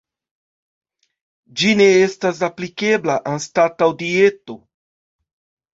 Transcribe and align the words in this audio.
Ĝi 1.61 1.75
ne 1.83 1.87
estas 2.07 2.41
aplikebla 2.49 3.21
anstataŭ 3.35 3.95
dieto. 4.05 4.59